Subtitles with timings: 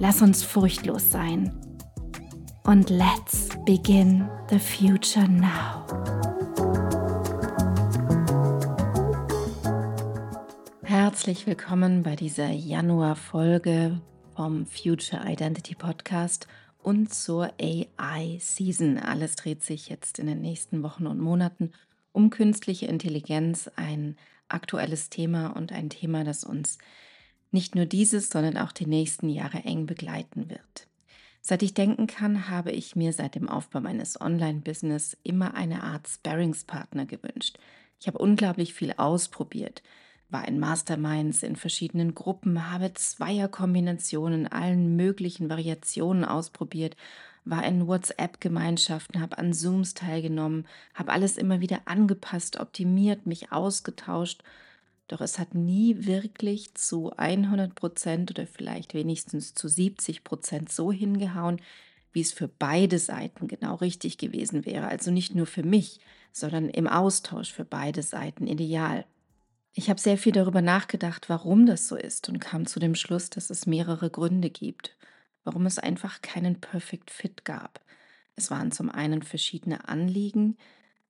[0.00, 1.52] Lass uns furchtlos sein.
[2.64, 5.86] Und let's begin the future now.
[10.82, 14.00] Herzlich willkommen bei dieser Januar-Folge
[14.34, 16.48] vom Future Identity Podcast
[16.82, 18.98] und zur AI Season.
[18.98, 21.70] Alles dreht sich jetzt in den nächsten Wochen und Monaten
[22.10, 24.16] um künstliche Intelligenz, ein
[24.48, 26.78] aktuelles Thema und ein Thema, das uns
[27.54, 30.88] nicht nur dieses, sondern auch die nächsten Jahre eng begleiten wird.
[31.40, 36.08] Seit ich denken kann, habe ich mir seit dem Aufbau meines Online-Business immer eine Art
[36.08, 37.58] Sparringspartner gewünscht.
[38.00, 39.82] Ich habe unglaublich viel ausprobiert,
[40.30, 46.96] war in Masterminds in verschiedenen Gruppen, habe Zweierkombinationen, allen möglichen Variationen ausprobiert,
[47.44, 54.42] war in WhatsApp-Gemeinschaften, habe an Zooms teilgenommen, habe alles immer wieder angepasst, optimiert, mich ausgetauscht
[55.08, 60.90] doch es hat nie wirklich zu 100 Prozent oder vielleicht wenigstens zu 70 Prozent so
[60.90, 61.60] hingehauen,
[62.12, 64.86] wie es für beide Seiten genau richtig gewesen wäre.
[64.86, 66.00] Also nicht nur für mich,
[66.32, 69.04] sondern im Austausch für beide Seiten ideal.
[69.74, 73.28] Ich habe sehr viel darüber nachgedacht, warum das so ist und kam zu dem Schluss,
[73.28, 74.96] dass es mehrere Gründe gibt,
[75.42, 77.80] warum es einfach keinen Perfect Fit gab.
[78.36, 80.56] Es waren zum einen verschiedene Anliegen,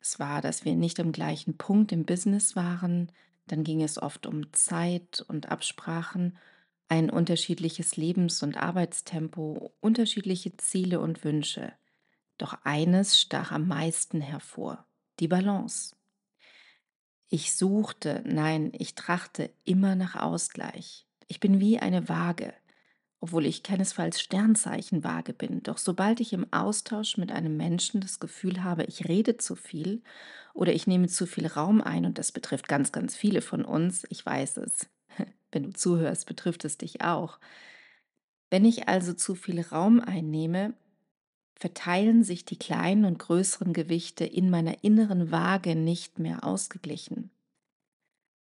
[0.00, 3.10] es war, dass wir nicht am gleichen Punkt im Business waren,
[3.46, 6.38] dann ging es oft um Zeit und Absprachen,
[6.88, 11.72] ein unterschiedliches Lebens- und Arbeitstempo, unterschiedliche Ziele und Wünsche.
[12.38, 14.86] Doch eines stach am meisten hervor,
[15.20, 15.96] die Balance.
[17.28, 21.06] Ich suchte, nein, ich trachte immer nach Ausgleich.
[21.26, 22.54] Ich bin wie eine Waage
[23.24, 25.62] obwohl ich keinesfalls Sternzeichenwaage bin.
[25.62, 30.02] Doch sobald ich im Austausch mit einem Menschen das Gefühl habe, ich rede zu viel
[30.52, 34.04] oder ich nehme zu viel Raum ein, und das betrifft ganz, ganz viele von uns,
[34.10, 34.90] ich weiß es,
[35.52, 37.38] wenn du zuhörst, betrifft es dich auch.
[38.50, 40.74] Wenn ich also zu viel Raum einnehme,
[41.54, 47.30] verteilen sich die kleinen und größeren Gewichte in meiner inneren Waage nicht mehr ausgeglichen.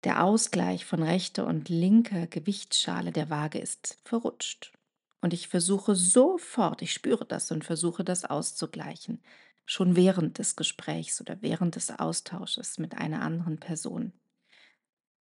[0.06, 4.72] Der Ausgleich von rechter und linker Gewichtsschale der Waage ist verrutscht.
[5.20, 9.24] Und ich versuche sofort, ich spüre das und versuche das auszugleichen,
[9.66, 14.14] schon während des Gesprächs oder während des Austausches mit einer anderen Person.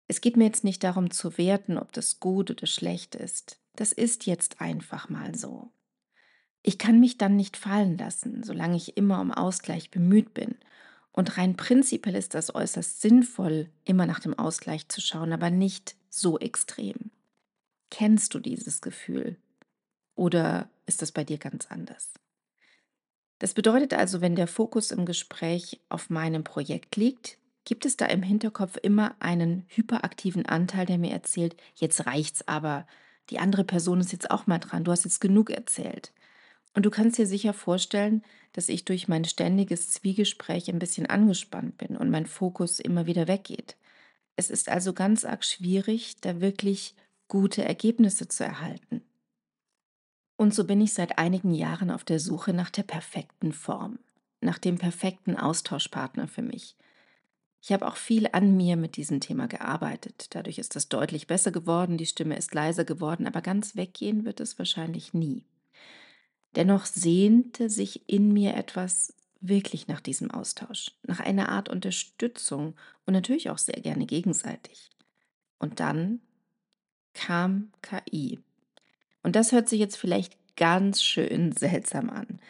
[0.07, 3.59] Es geht mir jetzt nicht darum zu werten, ob das gut oder schlecht ist.
[3.75, 5.73] Das ist jetzt einfach mal so.
[6.63, 10.55] Ich kann mich dann nicht fallen lassen, solange ich immer um Ausgleich bemüht bin
[11.13, 15.97] und rein prinzipiell ist das äußerst sinnvoll, immer nach dem Ausgleich zu schauen, aber nicht
[16.09, 17.11] so extrem.
[17.91, 19.37] Kennst du dieses Gefühl?
[20.15, 22.13] Oder ist das bei dir ganz anders?
[23.39, 28.07] Das bedeutet also, wenn der Fokus im Gespräch auf meinem Projekt liegt, gibt es da
[28.07, 32.87] im Hinterkopf immer einen hyperaktiven Anteil, der mir erzählt, jetzt reicht's aber,
[33.31, 36.13] die andere Person ist jetzt auch mal dran, du hast jetzt genug erzählt.
[36.75, 38.23] Und du kannst dir sicher vorstellen,
[38.53, 43.29] dass ich durch mein ständiges Zwiegespräch ein bisschen angespannt bin und mein Fokus immer wieder
[43.29, 43.77] weggeht.
[44.37, 46.95] Es ist also ganz arg schwierig, da wirklich
[47.29, 49.03] gute Ergebnisse zu erhalten.
[50.37, 53.99] Und so bin ich seit einigen Jahren auf der Suche nach der perfekten Form,
[54.41, 56.77] nach dem perfekten Austauschpartner für mich.
[57.61, 60.29] Ich habe auch viel an mir mit diesem Thema gearbeitet.
[60.31, 64.41] Dadurch ist das deutlich besser geworden, die Stimme ist leiser geworden, aber ganz weggehen wird
[64.41, 65.45] es wahrscheinlich nie.
[66.57, 72.75] Dennoch sehnte sich in mir etwas wirklich nach diesem Austausch, nach einer Art Unterstützung
[73.07, 74.91] und natürlich auch sehr gerne gegenseitig.
[75.59, 76.21] Und dann
[77.15, 78.41] kam KI.
[79.23, 82.41] Und das hört sich jetzt vielleicht ganz schön seltsam an.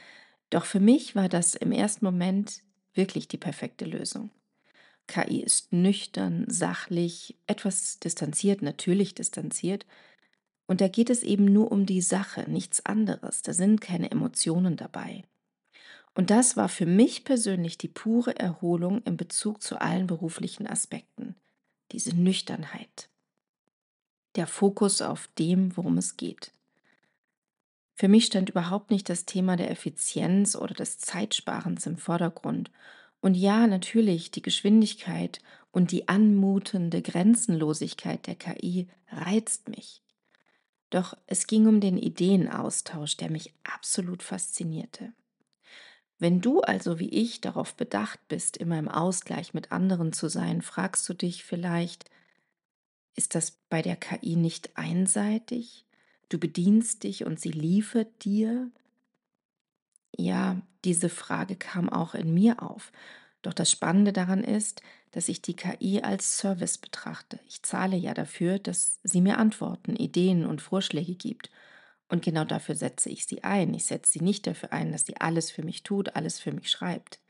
[0.50, 2.62] Doch für mich war das im ersten Moment
[2.94, 4.30] wirklich die perfekte Lösung.
[5.06, 9.86] KI ist nüchtern, sachlich, etwas distanziert, natürlich distanziert,
[10.70, 13.42] und da geht es eben nur um die Sache, nichts anderes.
[13.42, 15.24] Da sind keine Emotionen dabei.
[16.14, 21.34] Und das war für mich persönlich die pure Erholung in Bezug zu allen beruflichen Aspekten.
[21.90, 23.08] Diese Nüchternheit.
[24.36, 26.52] Der Fokus auf dem, worum es geht.
[27.96, 32.70] Für mich stand überhaupt nicht das Thema der Effizienz oder des Zeitsparens im Vordergrund.
[33.20, 35.40] Und ja, natürlich, die Geschwindigkeit
[35.72, 40.00] und die anmutende Grenzenlosigkeit der KI reizt mich.
[40.90, 45.12] Doch es ging um den Ideenaustausch, der mich absolut faszinierte.
[46.18, 50.60] Wenn du also wie ich darauf bedacht bist, immer im Ausgleich mit anderen zu sein,
[50.60, 52.10] fragst du dich vielleicht,
[53.16, 55.86] ist das bei der KI nicht einseitig?
[56.28, 58.70] Du bedienst dich und sie liefert dir?
[60.16, 62.92] Ja, diese Frage kam auch in mir auf.
[63.42, 67.40] Doch das Spannende daran ist, dass ich die KI als Service betrachte.
[67.46, 71.50] Ich zahle ja dafür, dass sie mir Antworten, Ideen und Vorschläge gibt.
[72.08, 73.72] Und genau dafür setze ich sie ein.
[73.74, 76.70] Ich setze sie nicht dafür ein, dass sie alles für mich tut, alles für mich
[76.70, 77.20] schreibt.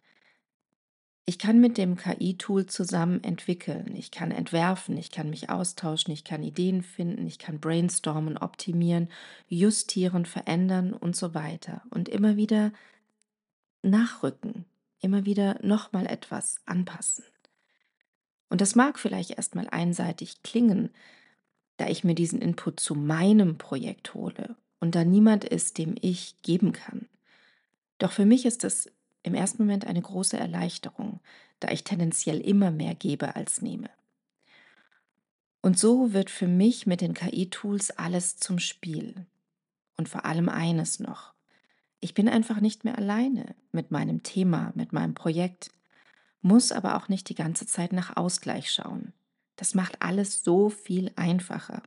[1.26, 6.24] Ich kann mit dem KI-Tool zusammen entwickeln, ich kann entwerfen, ich kann mich austauschen, ich
[6.24, 9.08] kann Ideen finden, ich kann brainstormen, optimieren,
[9.46, 11.82] justieren, verändern und so weiter.
[11.90, 12.72] Und immer wieder
[13.82, 14.64] nachrücken,
[14.98, 17.24] immer wieder nochmal etwas anpassen.
[18.50, 20.90] Und das mag vielleicht erstmal einseitig klingen,
[21.78, 26.34] da ich mir diesen Input zu meinem Projekt hole und da niemand ist, dem ich
[26.42, 27.08] geben kann.
[27.98, 28.90] Doch für mich ist das
[29.22, 31.20] im ersten Moment eine große Erleichterung,
[31.60, 33.88] da ich tendenziell immer mehr gebe als nehme.
[35.62, 39.26] Und so wird für mich mit den KI-Tools alles zum Spiel.
[39.96, 41.34] Und vor allem eines noch.
[42.00, 45.70] Ich bin einfach nicht mehr alleine mit meinem Thema, mit meinem Projekt,
[46.42, 49.12] muss aber auch nicht die ganze Zeit nach Ausgleich schauen.
[49.56, 51.82] Das macht alles so viel einfacher.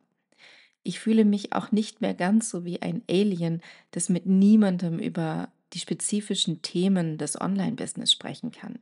[0.84, 3.62] Ich fühle mich auch nicht mehr ganz so wie ein Alien,
[3.92, 8.80] das mit niemandem über die spezifischen Themen des Online-Business sprechen kann.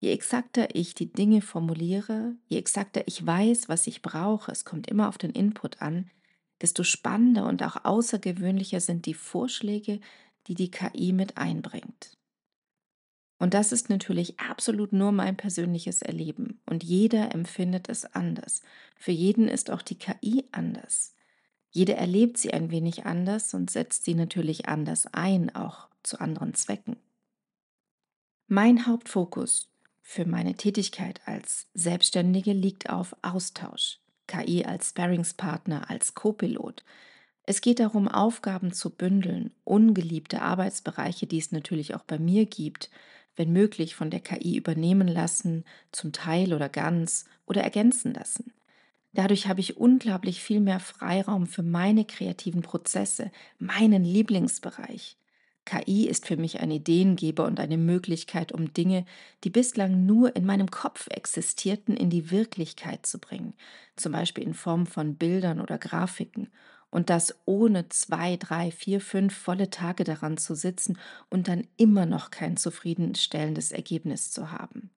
[0.00, 4.86] Je exakter ich die Dinge formuliere, je exakter ich weiß, was ich brauche, es kommt
[4.86, 6.10] immer auf den Input an,
[6.60, 10.00] desto spannender und auch außergewöhnlicher sind die Vorschläge,
[10.46, 12.18] die die KI mit einbringt.
[13.44, 18.62] Und das ist natürlich absolut nur mein persönliches Erleben und jeder empfindet es anders.
[18.96, 21.14] Für jeden ist auch die KI anders.
[21.68, 26.54] Jeder erlebt sie ein wenig anders und setzt sie natürlich anders ein, auch zu anderen
[26.54, 26.96] Zwecken.
[28.46, 29.68] Mein Hauptfokus
[30.00, 36.82] für meine Tätigkeit als Selbstständige liegt auf Austausch, KI als Sparringspartner, als Co-Pilot.
[37.42, 42.88] Es geht darum, Aufgaben zu bündeln, ungeliebte Arbeitsbereiche, die es natürlich auch bei mir gibt,
[43.36, 48.52] wenn möglich von der KI übernehmen lassen, zum Teil oder ganz oder ergänzen lassen.
[49.12, 55.16] Dadurch habe ich unglaublich viel mehr Freiraum für meine kreativen Prozesse, meinen Lieblingsbereich.
[55.64, 59.06] KI ist für mich ein Ideengeber und eine Möglichkeit, um Dinge,
[59.44, 63.54] die bislang nur in meinem Kopf existierten, in die Wirklichkeit zu bringen,
[63.96, 66.48] zum Beispiel in Form von Bildern oder Grafiken,
[66.94, 70.96] und das ohne zwei, drei, vier, fünf volle Tage daran zu sitzen
[71.28, 74.90] und dann immer noch kein zufriedenstellendes Ergebnis zu haben.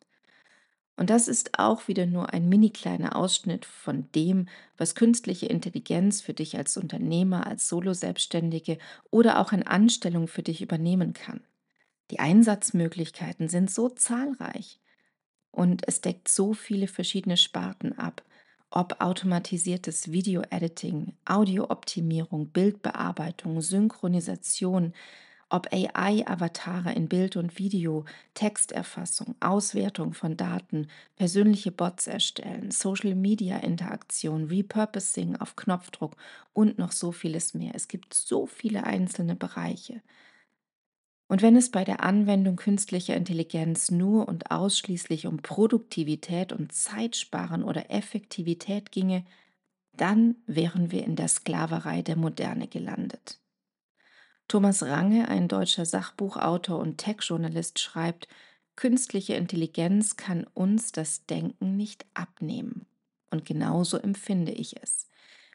[0.95, 4.47] Und das ist auch wieder nur ein mini kleiner Ausschnitt von dem,
[4.77, 8.77] was künstliche Intelligenz für dich als Unternehmer, als Solo-Selbstständige
[9.09, 11.41] oder auch in Anstellung für dich übernehmen kann.
[12.11, 14.79] Die Einsatzmöglichkeiten sind so zahlreich
[15.49, 18.21] und es deckt so viele verschiedene Sparten ab,
[18.69, 24.93] ob automatisiertes Video-Editing, Audio-Optimierung, Bildbearbeitung, Synchronisation,
[25.49, 35.37] ob AI-Avatare in Bild und Video, Texterfassung, Auswertung von Daten, persönliche Bots erstellen, Social-Media-Interaktion, Repurposing
[35.37, 36.17] auf Knopfdruck
[36.53, 37.73] und noch so vieles mehr.
[37.75, 40.01] Es gibt so viele einzelne Bereiche.
[41.27, 47.63] Und wenn es bei der Anwendung künstlicher Intelligenz nur und ausschließlich um Produktivität und Zeitsparen
[47.63, 49.25] oder Effektivität ginge,
[49.93, 53.39] dann wären wir in der Sklaverei der Moderne gelandet.
[54.47, 58.29] Thomas Range, ein deutscher Sachbuchautor und Tech-Journalist, schreibt,
[58.77, 62.85] künstliche Intelligenz kann uns das Denken nicht abnehmen.
[63.29, 65.06] Und genauso empfinde ich es.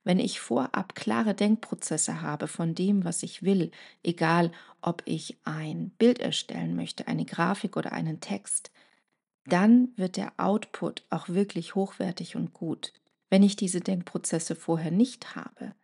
[0.05, 3.71] Wenn ich vorab klare Denkprozesse habe von dem, was ich will,
[4.03, 8.73] egal ob ich ein Bild erstellen möchte, eine Grafik oder einen Text,
[9.45, 12.93] dann wird der Output auch wirklich hochwertig und gut.
[13.31, 15.75] Wenn ich diese Denkprozesse vorher nicht habe,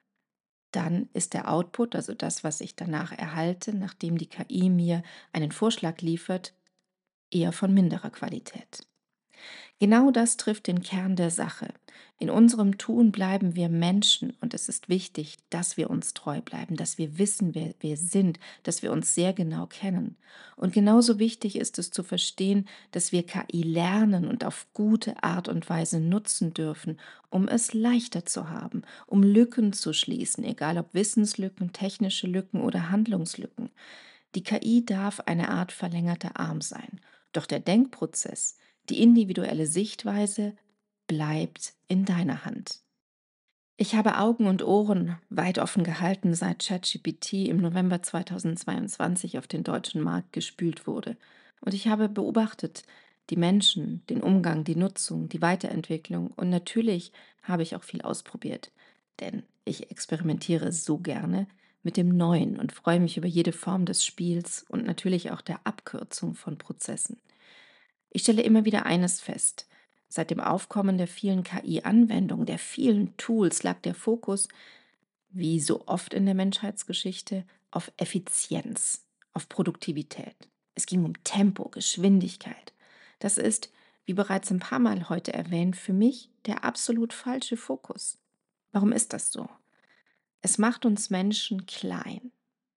[0.72, 5.52] dann ist der Output, also das, was ich danach erhalte, nachdem die KI mir einen
[5.52, 6.52] Vorschlag liefert,
[7.30, 8.86] eher von minderer Qualität.
[9.80, 11.68] Genau das trifft den Kern der Sache.
[12.18, 16.74] In unserem Tun bleiben wir Menschen und es ist wichtig, dass wir uns treu bleiben,
[16.74, 20.16] dass wir wissen, wer wir sind, dass wir uns sehr genau kennen.
[20.56, 25.48] Und genauso wichtig ist es zu verstehen, dass wir KI lernen und auf gute Art
[25.48, 26.98] und Weise nutzen dürfen,
[27.30, 32.90] um es leichter zu haben, um Lücken zu schließen, egal ob Wissenslücken, technische Lücken oder
[32.90, 33.70] Handlungslücken.
[34.34, 37.00] Die KI darf eine Art verlängerter Arm sein.
[37.32, 38.56] Doch der Denkprozess,
[38.88, 40.54] die individuelle Sichtweise
[41.06, 42.80] bleibt in deiner Hand.
[43.76, 49.62] Ich habe Augen und Ohren weit offen gehalten, seit ChatGPT im November 2022 auf den
[49.62, 51.16] deutschen Markt gespült wurde.
[51.60, 52.82] Und ich habe beobachtet
[53.30, 58.72] die Menschen, den Umgang, die Nutzung, die Weiterentwicklung und natürlich habe ich auch viel ausprobiert,
[59.20, 61.46] denn ich experimentiere so gerne
[61.82, 65.60] mit dem Neuen und freue mich über jede Form des Spiels und natürlich auch der
[65.64, 67.18] Abkürzung von Prozessen.
[68.10, 69.66] Ich stelle immer wieder eines fest.
[70.08, 74.48] Seit dem Aufkommen der vielen KI-Anwendungen, der vielen Tools lag der Fokus,
[75.28, 80.48] wie so oft in der Menschheitsgeschichte, auf Effizienz, auf Produktivität.
[80.74, 82.72] Es ging um Tempo, Geschwindigkeit.
[83.18, 83.70] Das ist,
[84.06, 88.18] wie bereits ein paar Mal heute erwähnt, für mich der absolut falsche Fokus.
[88.72, 89.48] Warum ist das so?
[90.40, 92.32] Es macht uns Menschen klein,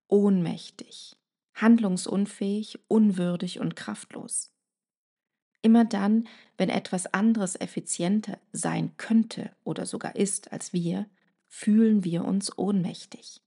[0.07, 1.15] ohnmächtig,
[1.53, 4.50] handlungsunfähig, unwürdig und kraftlos.
[5.61, 6.27] Immer dann,
[6.57, 11.05] wenn etwas anderes effizienter sein könnte oder sogar ist als wir,
[11.47, 13.41] fühlen wir uns ohnmächtig.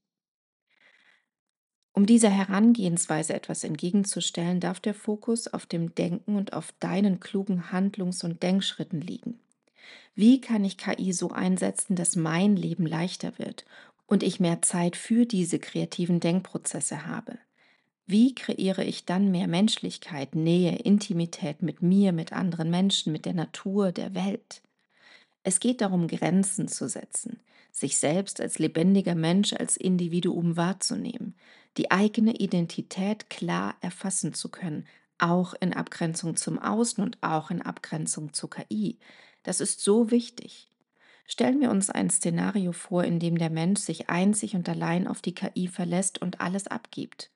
[1.93, 7.71] Um dieser Herangehensweise etwas entgegenzustellen, darf der Fokus auf dem Denken und auf deinen klugen
[7.71, 9.39] Handlungs- und Denkschritten liegen.
[10.17, 13.65] Wie kann ich KI so einsetzen, dass mein Leben leichter wird
[14.07, 17.39] und ich mehr Zeit für diese kreativen Denkprozesse habe?
[18.07, 23.33] Wie kreiere ich dann mehr Menschlichkeit, Nähe, Intimität mit mir, mit anderen Menschen, mit der
[23.33, 24.61] Natur, der Welt?
[25.43, 27.41] Es geht darum, Grenzen zu setzen,
[27.73, 31.35] sich selbst als lebendiger Mensch, als Individuum wahrzunehmen,
[31.79, 37.63] die eigene Identität klar erfassen zu können, auch in Abgrenzung zum Außen und auch in
[37.63, 38.99] Abgrenzung zur KI.
[39.45, 40.71] Das ist so wichtig.
[41.27, 45.23] Stellen wir uns ein Szenario vor, in dem der Mensch sich einzig und allein auf
[45.23, 47.31] die KI verlässt und alles abgibt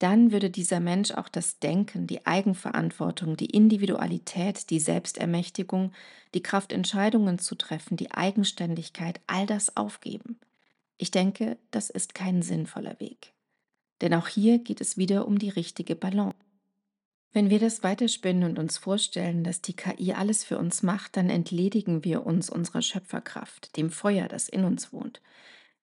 [0.00, 5.92] dann würde dieser Mensch auch das Denken, die Eigenverantwortung, die Individualität, die Selbstermächtigung,
[6.34, 10.40] die Kraft, Entscheidungen zu treffen, die Eigenständigkeit, all das aufgeben.
[10.96, 13.34] Ich denke, das ist kein sinnvoller Weg.
[14.00, 16.36] Denn auch hier geht es wieder um die richtige Balance.
[17.32, 21.30] Wenn wir das weiterspinnen und uns vorstellen, dass die KI alles für uns macht, dann
[21.30, 25.20] entledigen wir uns unserer Schöpferkraft, dem Feuer, das in uns wohnt.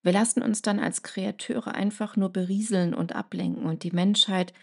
[0.08, 4.54] Wir lassen uns dann als Kreateure einfach nur berieseln und ablenken und die Menschheit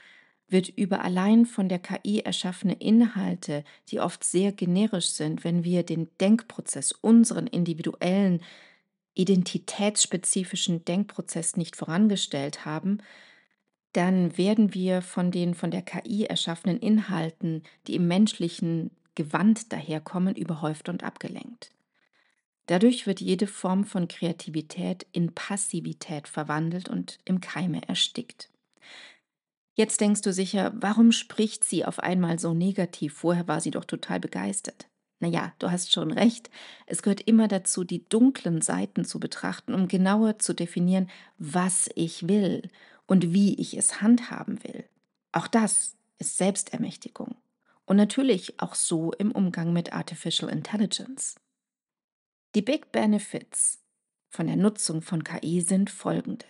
[0.49, 5.83] wird über allein von der KI erschaffene Inhalte, die oft sehr generisch sind, wenn wir
[5.83, 8.41] den Denkprozess, unseren individuellen,
[9.13, 13.03] identitätsspezifischen Denkprozess nicht vorangestellt haben,
[13.93, 20.37] dann werden wir von den von der KI erschaffenen Inhalten, die im menschlichen Gewand daherkommen,
[20.37, 21.75] überhäuft und abgelenkt.
[22.67, 28.51] Dadurch wird jede Form von Kreativität in Passivität verwandelt und im Keime erstickt.
[29.75, 33.15] Jetzt denkst du sicher, warum spricht sie auf einmal so negativ?
[33.15, 34.89] Vorher war sie doch total begeistert.
[35.21, 36.51] Naja, du hast schon recht.
[36.87, 42.29] Es gehört immer dazu, die dunklen Seiten zu betrachten, um genauer zu definieren, was ich
[42.29, 42.71] will
[43.07, 44.85] und wie ich es handhaben will.
[45.33, 47.37] Auch das ist Selbstermächtigung.
[47.85, 51.37] Und natürlich auch so im Umgang mit Artificial Intelligence.
[52.55, 53.83] Die Big Benefits
[54.29, 56.47] von der Nutzung von KI sind folgende.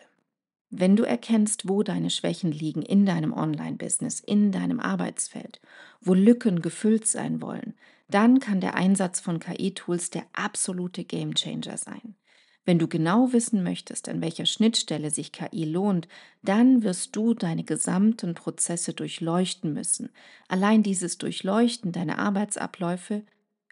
[0.69, 5.63] Wenn du erkennst, wo deine Schwächen liegen in deinem Online-Business, in deinem Arbeitsfeld,
[6.03, 7.73] wo Lücken gefüllt sein wollen,
[8.11, 12.17] dann kann der Einsatz von KI-Tools der absolute Gamechanger sein.
[12.67, 16.07] Wenn du genau wissen möchtest, an welcher Schnittstelle sich KI lohnt,
[16.43, 20.11] dann wirst du deine gesamten Prozesse durchleuchten müssen.
[20.49, 23.23] Allein dieses Durchleuchten deiner Arbeitsabläufe,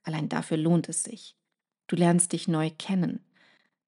[0.02, 1.36] allein dafür lohnt es sich.
[1.86, 3.20] Du lernst dich neu kennen.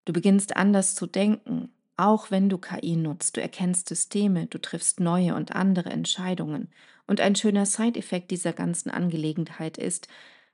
[0.04, 3.36] Du beginnst anders zu denken, auch wenn du KI nutzt.
[3.36, 6.68] Du erkennst Systeme, du triffst neue und andere Entscheidungen.
[7.06, 10.08] Und ein schöner Side-Effekt dieser ganzen Angelegenheit ist,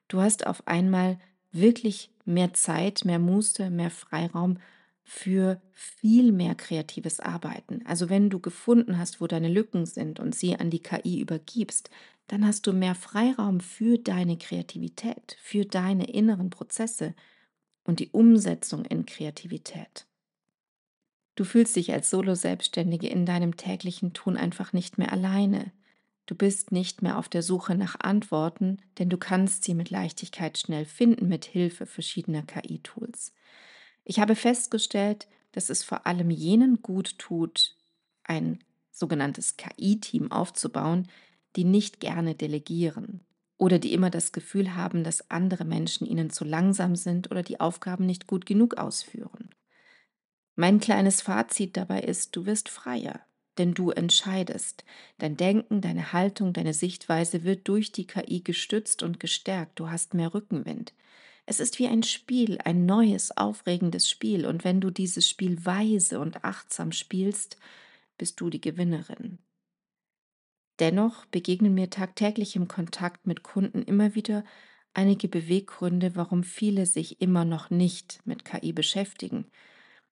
[0.09, 1.18] du hast auf einmal
[1.52, 4.59] wirklich mehr Zeit, mehr Muße, mehr Freiraum
[5.02, 7.85] für viel mehr kreatives Arbeiten.
[7.85, 11.90] Also wenn du gefunden hast, wo deine Lücken sind und sie an die KI übergibst,
[12.30, 17.14] dann hast du mehr Freiraum für deine Kreativität, für deine inneren Prozesse,
[17.82, 20.06] und die Umsetzung in Kreativität.
[21.34, 25.72] Du fühlst dich als Solo-Selbstständige in deinem täglichen Tun einfach nicht mehr alleine.
[26.26, 30.56] Du bist nicht mehr auf der Suche nach Antworten, denn du kannst sie mit Leichtigkeit
[30.56, 33.32] schnell finden mit Hilfe verschiedener KI-Tools.
[34.04, 37.76] Ich habe festgestellt, dass es vor allem jenen gut tut,
[38.22, 41.08] ein sogenanntes KI-Team aufzubauen,
[41.57, 43.21] die nicht gerne delegieren
[43.59, 47.61] oder die immer das Gefühl haben, dass andere Menschen ihnen zu langsam sind oder die
[47.61, 49.50] Aufgaben nicht gut genug ausführen.
[50.57, 53.21] Mein kleines Fazit dabei ist, du wirst freier,
[53.59, 54.85] denn du entscheidest.
[55.19, 59.78] Dein Denken, deine Haltung, deine Sichtweise wird durch die KI gestützt und gestärkt.
[59.78, 60.95] Du hast mehr Rückenwind.
[61.47, 64.47] Es ist wie ein Spiel, ein neues, aufregendes Spiel.
[64.47, 67.59] Und wenn du dieses Spiel weise und achtsam spielst,
[68.19, 69.38] bist du die Gewinnerin.
[70.80, 74.44] Dennoch begegnen mir tagtäglich im Kontakt mit Kunden immer wieder
[74.94, 79.44] einige Beweggründe, warum viele sich immer noch nicht mit KI beschäftigen.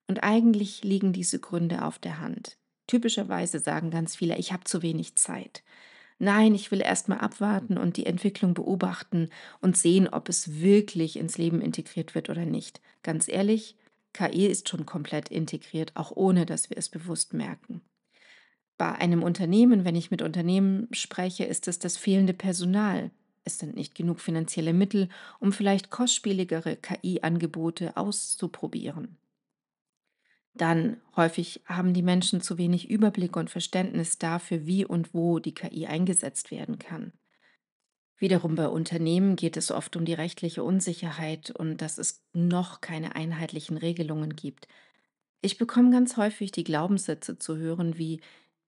[0.07, 2.57] Und eigentlich liegen diese Gründe auf der Hand.
[2.87, 5.63] Typischerweise sagen ganz viele, ich habe zu wenig Zeit.
[6.19, 9.29] Nein, ich will erst mal abwarten und die Entwicklung beobachten
[9.61, 12.81] und sehen, ob es wirklich ins Leben integriert wird oder nicht.
[13.03, 13.75] Ganz ehrlich,
[14.13, 17.81] KI ist schon komplett integriert, auch ohne dass wir es bewusst merken.
[18.79, 23.11] Bei einem Unternehmen, wenn ich mit Unternehmen spreche, ist es das fehlende Personal.
[23.43, 25.09] Es sind nicht genug finanzielle Mittel,
[25.39, 29.19] um vielleicht kostspieligere KI-Angebote auszuprobieren
[30.59, 35.53] dann häufig haben die Menschen zu wenig Überblick und Verständnis dafür, wie und wo die
[35.53, 37.13] KI eingesetzt werden kann.
[38.17, 43.15] Wiederum bei Unternehmen geht es oft um die rechtliche Unsicherheit und dass es noch keine
[43.15, 44.67] einheitlichen Regelungen gibt.
[45.41, 48.19] Ich bekomme ganz häufig die Glaubenssätze zu hören wie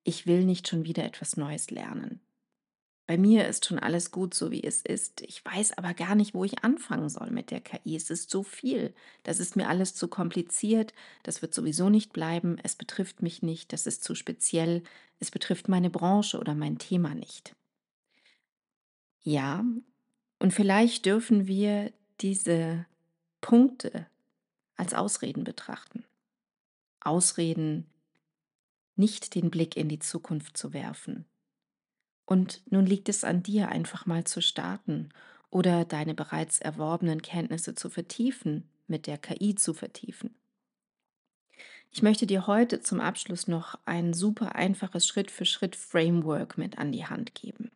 [0.03, 2.21] ich will nicht schon wieder etwas Neues lernen.
[3.07, 5.21] Bei mir ist schon alles gut, so wie es ist.
[5.21, 7.95] Ich weiß aber gar nicht, wo ich anfangen soll mit der KI.
[7.95, 8.93] Es ist so viel.
[9.23, 10.93] Das ist mir alles zu kompliziert.
[11.23, 12.57] Das wird sowieso nicht bleiben.
[12.63, 13.73] Es betrifft mich nicht.
[13.73, 14.83] Das ist zu speziell.
[15.19, 17.53] Es betrifft meine Branche oder mein Thema nicht.
[19.23, 19.65] Ja,
[20.39, 21.91] und vielleicht dürfen wir
[22.21, 22.85] diese
[23.41, 24.07] Punkte
[24.75, 26.05] als Ausreden betrachten.
[27.01, 27.87] Ausreden,
[28.95, 31.25] nicht den Blick in die Zukunft zu werfen,
[32.31, 35.09] und nun liegt es an dir, einfach mal zu starten
[35.49, 40.33] oder deine bereits erworbenen Kenntnisse zu vertiefen, mit der KI zu vertiefen.
[41.91, 47.35] Ich möchte dir heute zum Abschluss noch ein super einfaches Schritt-für-Schritt-Framework mit an die Hand
[47.35, 47.69] geben,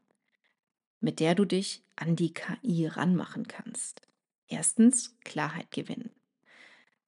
[1.02, 4.08] mit der du dich an die KI ranmachen kannst.
[4.48, 6.12] Erstens Klarheit gewinnen.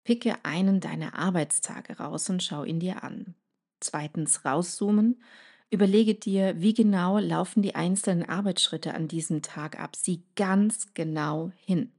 [0.04, 3.36] Picke einen deiner Arbeitstage raus und schau ihn dir an.
[3.80, 5.18] Zweitens rauszoomen
[5.70, 9.98] Überlege dir, wie genau laufen die einzelnen Arbeitsschritte an diesem Tag ab.
[9.98, 11.92] Sieh ganz genau hin.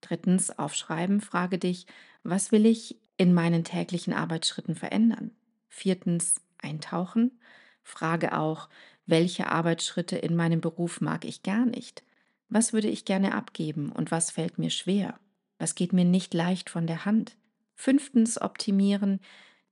[0.00, 1.86] Drittens, aufschreiben, frage dich,
[2.22, 5.30] was will ich in meinen täglichen Arbeitsschritten verändern?
[5.68, 7.38] Viertens, eintauchen.
[7.82, 8.70] Frage auch,
[9.04, 12.02] welche Arbeitsschritte in meinem Beruf mag ich gar nicht?
[12.48, 15.18] Was würde ich gerne abgeben und was fällt mir schwer?
[15.58, 17.36] Was geht mir nicht leicht von der Hand?
[17.74, 19.20] Fünftens, optimieren.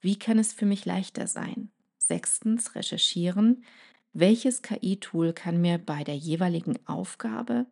[0.01, 1.71] Wie kann es für mich leichter sein?
[1.99, 3.65] Sechstens recherchieren,
[4.13, 7.67] welches KI-Tool kann mir bei der jeweiligen Aufgabe,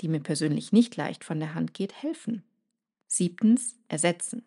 [0.00, 2.42] die mir persönlich nicht leicht von der Hand geht, helfen.
[3.06, 4.46] Siebtens ersetzen.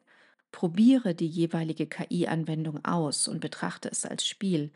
[0.51, 4.71] Probiere die jeweilige KI-Anwendung aus und betrachte es als Spiel.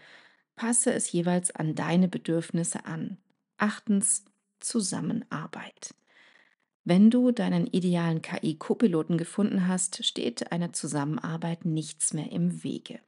[0.55, 3.17] Passe es jeweils an deine Bedürfnisse an.
[3.57, 4.23] Achtens
[4.59, 5.93] Zusammenarbeit.
[6.87, 12.99] Wenn du deinen idealen KI-Copiloten gefunden hast, steht einer Zusammenarbeit nichts mehr im Wege.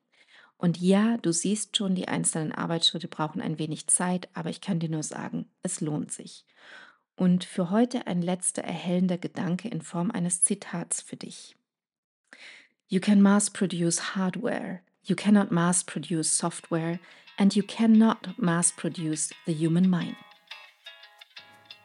[0.58, 4.80] Und ja, du siehst schon, die einzelnen Arbeitsschritte brauchen ein wenig Zeit, aber ich kann
[4.80, 6.44] dir nur sagen, es lohnt sich.
[7.16, 11.56] Und für heute ein letzter erhellender Gedanke in Form eines Zitats für dich.
[12.88, 17.00] You can mass produce hardware, you cannot mass produce software,
[17.38, 20.16] and you cannot mass produce the human mind.